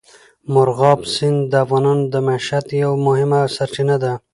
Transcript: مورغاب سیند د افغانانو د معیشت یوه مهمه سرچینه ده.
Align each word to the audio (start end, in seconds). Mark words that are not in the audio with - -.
مورغاب 0.53 0.99
سیند 1.13 1.39
د 1.51 1.53
افغانانو 1.65 2.05
د 2.13 2.15
معیشت 2.27 2.65
یوه 2.83 2.97
مهمه 3.07 3.39
سرچینه 3.55 3.95
ده. 4.03 4.13